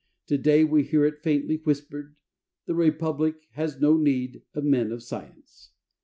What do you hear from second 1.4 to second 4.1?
whispered, "The Republic has no